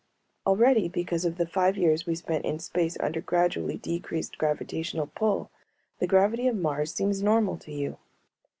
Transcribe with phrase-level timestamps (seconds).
[0.47, 5.51] Already, because of the five years we spent in space under gradually decreased gravitational pull,
[5.99, 7.97] the gravity of Mars seems normal to you.